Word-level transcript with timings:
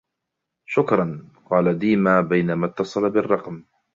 "شكرًا 0.73 1.25
،"قال 1.49 1.79
ديما 1.79 2.21
بينما 2.21 2.65
اتصل 2.65 3.09
بالرقم. 3.09 3.63